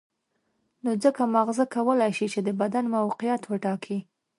نو 0.83 0.91
ځکه 1.03 1.21
ماغزه 1.35 1.65
کولای 1.75 2.11
شي 2.17 2.27
چې 2.33 2.39
د 2.43 2.49
بدن 2.61 2.85
موقعیت 2.95 3.41
وټاکي. 3.47 3.97